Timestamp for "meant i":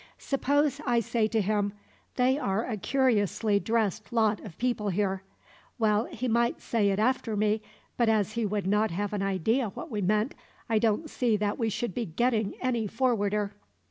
10.01-10.79